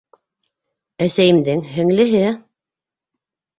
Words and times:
Әсәйемдең 1.07 1.63
һеңлеһе! 1.75 2.25